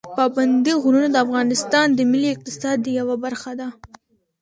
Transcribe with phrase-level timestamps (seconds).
[0.17, 3.67] پابندي غرونه د افغانستان د ملي اقتصاد یوه برخه ده.